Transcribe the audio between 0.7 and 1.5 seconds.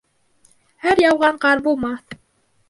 Һәр яуған